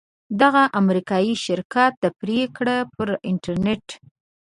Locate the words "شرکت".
1.45-1.91